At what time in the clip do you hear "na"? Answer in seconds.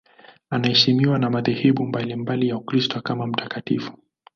1.19-1.29